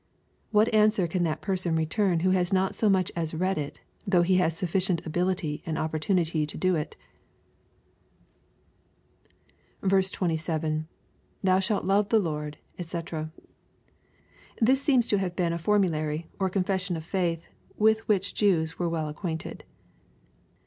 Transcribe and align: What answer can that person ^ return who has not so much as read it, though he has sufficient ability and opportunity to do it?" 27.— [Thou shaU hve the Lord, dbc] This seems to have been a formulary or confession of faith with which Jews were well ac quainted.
What 0.49 0.73
answer 0.73 1.05
can 1.05 1.21
that 1.25 1.41
person 1.43 1.75
^ 1.75 1.77
return 1.77 2.21
who 2.21 2.31
has 2.31 2.51
not 2.51 2.73
so 2.73 2.89
much 2.89 3.11
as 3.15 3.35
read 3.35 3.59
it, 3.59 3.81
though 4.07 4.23
he 4.23 4.37
has 4.37 4.57
sufficient 4.57 5.05
ability 5.05 5.61
and 5.63 5.77
opportunity 5.77 6.47
to 6.47 6.57
do 6.57 6.75
it?" 6.75 6.95
27.— 9.87 10.87
[Thou 11.43 11.59
shaU 11.59 11.81
hve 11.83 12.09
the 12.09 12.17
Lord, 12.17 12.57
dbc] 12.79 13.29
This 14.59 14.81
seems 14.81 15.07
to 15.07 15.19
have 15.19 15.35
been 15.35 15.53
a 15.53 15.59
formulary 15.59 16.25
or 16.39 16.49
confession 16.49 16.97
of 16.97 17.05
faith 17.05 17.45
with 17.77 17.99
which 18.07 18.33
Jews 18.33 18.79
were 18.79 18.89
well 18.89 19.07
ac 19.07 19.17
quainted. 19.19 19.63